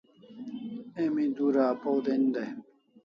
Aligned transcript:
Emi 1.03 1.25
dura 1.35 1.63
apaw 1.73 1.97
den 2.05 2.23
dai 2.33 2.49